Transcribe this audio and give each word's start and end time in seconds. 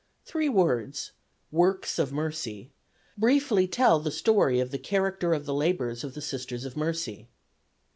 Three 0.25 0.49
words, 0.49 1.11
"works 1.51 1.99
of 1.99 2.11
mercy," 2.11 2.71
briefly 3.19 3.67
tell 3.67 3.99
the 3.99 4.09
story 4.09 4.59
of 4.59 4.71
the 4.71 4.79
character 4.79 5.31
of 5.31 5.45
the 5.45 5.53
labors 5.53 6.03
of 6.03 6.15
the 6.15 6.21
Sisters 6.21 6.65
of 6.65 6.75
Mercy. 6.75 7.27